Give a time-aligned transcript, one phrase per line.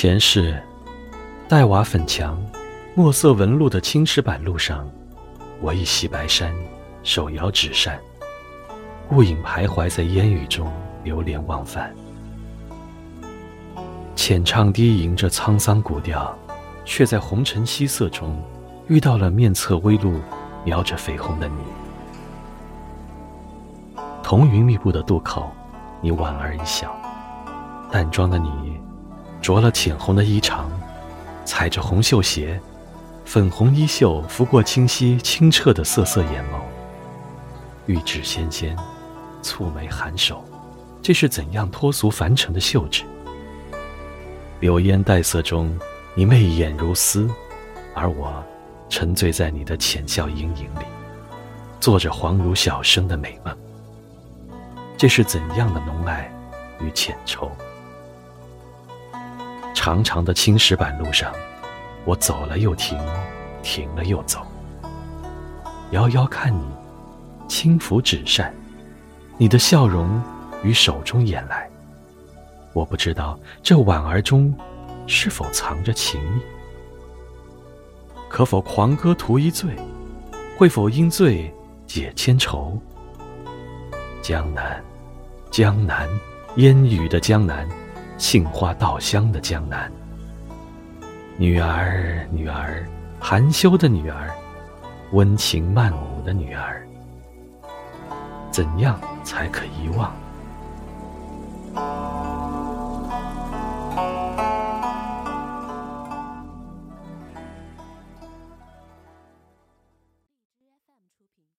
[0.00, 0.58] 前世，
[1.46, 2.42] 黛瓦粉墙、
[2.94, 4.88] 墨色纹路的青石板路上，
[5.60, 6.50] 我一袭白衫，
[7.02, 8.00] 手摇纸扇，
[9.10, 10.72] 雾影徘徊在烟雨中，
[11.04, 11.94] 流连忘返。
[14.16, 16.34] 浅唱低吟着沧桑古调，
[16.86, 18.42] 却在红尘夕色中，
[18.88, 20.18] 遇到了面侧微露、
[20.64, 21.62] 描着绯红的你。
[24.22, 25.52] 彤云密布的渡口，
[26.00, 26.90] 你莞尔一笑，
[27.92, 28.69] 淡妆的你。
[29.40, 30.64] 着了浅红的衣裳，
[31.44, 32.60] 踩着红绣鞋，
[33.24, 36.60] 粉红衣袖拂过清晰清澈的涩涩眼眸，
[37.86, 38.76] 玉指纤纤，
[39.42, 40.44] 蹙眉含首，
[41.00, 43.04] 这是怎样脱俗凡尘的秀致？
[44.60, 45.74] 流烟黛色中，
[46.14, 47.28] 你媚眼如丝，
[47.94, 48.44] 而我
[48.90, 50.84] 沉醉在你的浅笑盈盈里，
[51.80, 53.56] 做着恍如小生的美梦。
[54.98, 56.30] 这是怎样的浓爱
[56.78, 57.50] 与浅愁？
[59.82, 61.32] 长长的青石板路上，
[62.04, 62.98] 我走了又停，
[63.62, 64.46] 停了又走。
[65.92, 66.62] 遥遥看你，
[67.48, 68.54] 轻抚纸扇，
[69.38, 70.22] 你的笑容
[70.62, 71.66] 于手中掩来。
[72.74, 74.54] 我不知道这婉儿中
[75.06, 76.42] 是否藏着情意，
[78.28, 79.74] 可否狂歌图一醉？
[80.58, 81.50] 会否因醉
[81.86, 82.78] 解千愁？
[84.20, 84.84] 江南，
[85.50, 86.06] 江南，
[86.56, 87.66] 烟雨的江南。
[88.20, 89.90] 杏花稻香的江南，
[91.38, 92.86] 女儿，女儿，
[93.18, 94.30] 含羞的女儿，
[95.12, 96.86] 温情曼舞的女儿，
[98.50, 100.12] 怎样才可遗忘？